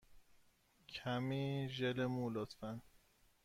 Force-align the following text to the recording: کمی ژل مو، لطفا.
کمی 0.93 1.45
ژل 1.75 1.97
مو، 2.13 2.25
لطفا. 2.35 2.71